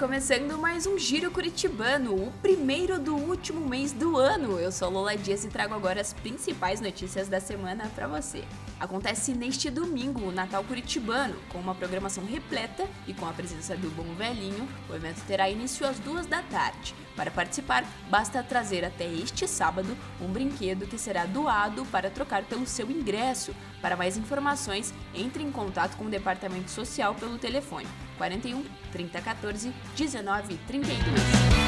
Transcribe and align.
começando 0.00 0.56
mais 0.56 0.86
um 0.86 0.98
Giro 0.98 1.30
Curitibano, 1.30 2.14
o 2.14 2.32
primeiro 2.40 2.98
do 2.98 3.14
último 3.14 3.68
mês 3.68 3.92
do 3.92 4.16
ano. 4.16 4.58
Eu 4.58 4.72
sou 4.72 4.88
Lola 4.88 5.14
Dias 5.14 5.44
e 5.44 5.48
trago 5.48 5.74
agora 5.74 6.00
as 6.00 6.14
principais 6.14 6.80
notícias 6.80 7.28
da 7.28 7.38
semana 7.38 7.84
para 7.94 8.08
você. 8.08 8.42
Acontece 8.80 9.34
neste 9.34 9.68
domingo 9.68 10.22
o 10.22 10.32
Natal 10.32 10.64
Curitibano, 10.64 11.36
com 11.50 11.58
uma 11.58 11.74
programação 11.74 12.24
repleta 12.24 12.88
e 13.06 13.12
com 13.12 13.26
a 13.26 13.32
presença 13.34 13.76
do 13.76 13.90
Bom 13.90 14.14
Velhinho. 14.14 14.66
O 14.88 14.94
evento 14.94 15.22
terá 15.26 15.50
início 15.50 15.86
às 15.86 15.98
duas 15.98 16.24
da 16.24 16.40
tarde. 16.44 16.94
Para 17.14 17.30
participar, 17.30 17.84
basta 18.08 18.42
trazer 18.42 18.86
até 18.86 19.04
este 19.04 19.46
sábado 19.46 19.94
um 20.18 20.28
brinquedo 20.28 20.86
que 20.86 20.96
será 20.96 21.26
doado 21.26 21.84
para 21.84 22.08
trocar 22.08 22.44
pelo 22.44 22.66
seu 22.66 22.90
ingresso. 22.90 23.54
Para 23.82 23.98
mais 23.98 24.16
informações, 24.16 24.94
entre 25.14 25.42
em 25.42 25.52
contato 25.52 25.98
com 25.98 26.06
o 26.06 26.10
Departamento 26.10 26.70
Social 26.70 27.14
pelo 27.14 27.36
telefone 27.36 27.86
41 28.16 28.64
3014 28.92 29.72
1932. 29.96 31.60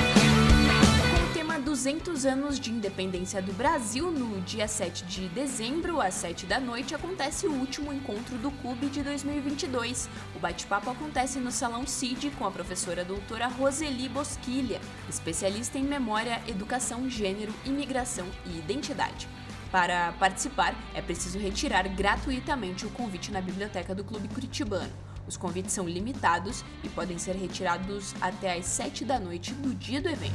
200 1.73 2.27
anos 2.27 2.61
de 2.61 2.71
independência 2.71 3.41
do 3.41 3.51
Brasil, 3.55 4.11
no 4.11 4.41
dia 4.43 4.69
7 4.69 5.07
de 5.07 5.27
dezembro, 5.29 6.03
às 6.03 6.13
7 6.13 6.45
da 6.45 6.61
noite, 6.61 6.95
acontece 6.95 7.47
o 7.47 7.53
último 7.53 7.93
encontro 7.93 8.37
do 8.37 8.51
clube 8.51 8.89
de 8.89 9.03
2022. 9.03 10.07
O 10.37 10.39
bate-papo 10.39 10.91
acontece 10.91 11.39
no 11.39 11.51
Salão 11.51 11.87
CID 11.87 12.31
com 12.39 12.45
a 12.47 12.51
professora 12.51 13.05
doutora 13.07 13.47
Roseli 13.47 14.07
Bosquilha, 14.07 14.83
especialista 15.09 15.79
em 15.79 15.85
memória, 15.85 16.43
educação, 16.47 17.09
gênero, 17.09 17.55
imigração 17.65 18.27
e 18.45 18.59
identidade. 18.59 19.27
Para 19.71 20.13
participar, 20.21 20.75
é 20.95 21.01
preciso 21.01 21.39
retirar 21.39 21.89
gratuitamente 21.89 22.85
o 22.85 22.91
convite 22.91 23.33
na 23.33 23.41
biblioteca 23.41 23.95
do 23.95 24.05
Clube 24.05 24.29
Curitibano. 24.29 24.93
Os 25.27 25.37
convites 25.37 25.73
são 25.73 25.89
limitados 25.89 26.65
e 26.83 26.89
podem 26.89 27.19
ser 27.19 27.37
retirados 27.37 28.15
até 28.21 28.57
às 28.57 28.67
7 28.67 29.05
da 29.05 29.19
noite 29.19 29.53
no 29.55 29.75
dia 29.75 30.01
do 30.01 30.09
evento. 30.09 30.33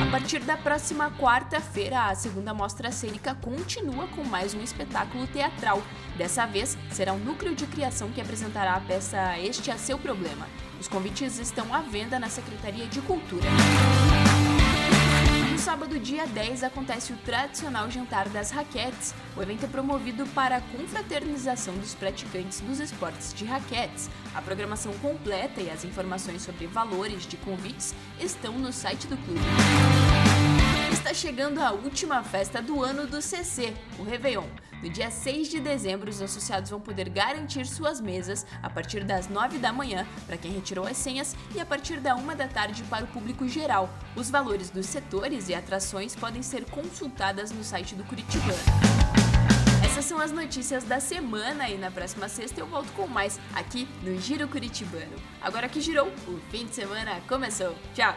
A 0.00 0.10
partir 0.10 0.40
da 0.40 0.56
próxima 0.56 1.10
quarta-feira, 1.12 2.06
a 2.06 2.14
segunda 2.14 2.54
mostra 2.54 2.90
cênica 2.90 3.34
continua 3.34 4.08
com 4.08 4.24
mais 4.24 4.54
um 4.54 4.62
espetáculo 4.62 5.26
teatral. 5.26 5.82
Dessa 6.16 6.46
vez, 6.46 6.78
será 6.90 7.12
o 7.12 7.18
Núcleo 7.18 7.54
de 7.54 7.66
Criação 7.66 8.10
que 8.10 8.20
apresentará 8.20 8.74
a 8.74 8.80
peça 8.80 9.38
Este 9.38 9.70
é 9.70 9.76
Seu 9.76 9.98
Problema. 9.98 10.46
Os 10.80 10.88
convites 10.88 11.38
estão 11.38 11.74
à 11.74 11.82
venda 11.82 12.18
na 12.18 12.28
Secretaria 12.28 12.86
de 12.86 13.00
Cultura. 13.02 13.48
No 15.58 15.64
sábado, 15.64 15.98
dia 15.98 16.24
10, 16.24 16.62
acontece 16.62 17.12
o 17.12 17.16
tradicional 17.16 17.90
Jantar 17.90 18.28
das 18.28 18.52
Raquetes. 18.52 19.12
O 19.36 19.42
evento 19.42 19.64
é 19.64 19.66
promovido 19.66 20.24
para 20.28 20.58
a 20.58 20.60
confraternização 20.60 21.76
dos 21.78 21.96
praticantes 21.96 22.60
dos 22.60 22.78
esportes 22.78 23.34
de 23.34 23.44
raquetes. 23.44 24.08
A 24.36 24.40
programação 24.40 24.92
completa 24.98 25.60
e 25.60 25.68
as 25.68 25.84
informações 25.84 26.42
sobre 26.42 26.68
valores 26.68 27.26
de 27.26 27.36
convites 27.38 27.92
estão 28.20 28.56
no 28.56 28.72
site 28.72 29.08
do 29.08 29.16
clube 29.16 29.97
está 30.98 31.14
chegando 31.14 31.60
a 31.60 31.70
última 31.70 32.24
festa 32.24 32.60
do 32.60 32.82
ano 32.82 33.06
do 33.06 33.22
CC, 33.22 33.72
o 33.98 34.02
Réveillon. 34.02 34.46
No 34.82 34.90
dia 34.90 35.10
6 35.10 35.48
de 35.48 35.60
dezembro, 35.60 36.10
os 36.10 36.20
associados 36.20 36.70
vão 36.70 36.80
poder 36.80 37.08
garantir 37.08 37.66
suas 37.66 38.00
mesas 38.00 38.44
a 38.62 38.68
partir 38.68 39.04
das 39.04 39.28
9 39.28 39.58
da 39.58 39.72
manhã 39.72 40.06
para 40.26 40.36
quem 40.36 40.52
retirou 40.52 40.86
as 40.86 40.96
senhas 40.96 41.36
e 41.54 41.60
a 41.60 41.66
partir 41.66 42.00
da 42.00 42.16
1 42.16 42.26
da 42.36 42.48
tarde 42.48 42.82
para 42.84 43.04
o 43.04 43.08
público 43.08 43.48
geral. 43.48 43.88
Os 44.16 44.28
valores 44.28 44.70
dos 44.70 44.86
setores 44.86 45.48
e 45.48 45.54
atrações 45.54 46.16
podem 46.16 46.42
ser 46.42 46.64
consultadas 46.64 47.52
no 47.52 47.62
site 47.62 47.94
do 47.94 48.02
Curitibano. 48.04 48.58
Essas 49.84 50.04
são 50.04 50.18
as 50.18 50.32
notícias 50.32 50.82
da 50.82 50.98
semana 50.98 51.68
e 51.68 51.78
na 51.78 51.92
próxima 51.92 52.28
sexta 52.28 52.60
eu 52.60 52.66
volto 52.66 52.92
com 52.92 53.06
mais 53.06 53.38
aqui 53.54 53.88
no 54.02 54.20
Giro 54.20 54.48
Curitibano. 54.48 55.16
Agora 55.40 55.68
que 55.68 55.80
girou, 55.80 56.08
o 56.26 56.40
fim 56.50 56.66
de 56.66 56.74
semana 56.74 57.20
começou. 57.28 57.74
Tchau! 57.94 58.14